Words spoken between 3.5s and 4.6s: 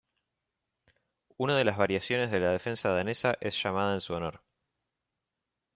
llamada en su honor.